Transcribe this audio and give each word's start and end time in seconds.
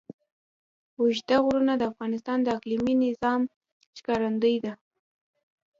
اوږده 0.99 1.37
غرونه 1.45 1.73
د 1.77 1.83
افغانستان 1.91 2.37
د 2.43 2.47
اقلیمي 2.57 2.95
نظام 3.05 3.41
ښکارندوی 3.97 4.57
ده. 4.65 4.73